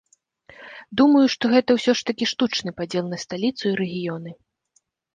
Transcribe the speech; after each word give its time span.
Думаю, 1.01 1.21
што 1.33 1.51
гэта 1.53 1.69
ўсё 1.77 1.91
ж 2.01 2.09
такі 2.09 2.31
штучны 2.33 2.75
падзел 2.83 3.05
на 3.13 3.23
сталіцу 3.27 3.63
і 3.71 3.79
рэгіёны. 3.85 4.31